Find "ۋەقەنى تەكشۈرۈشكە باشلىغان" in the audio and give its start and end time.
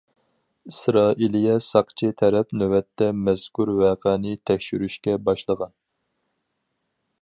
3.83-5.79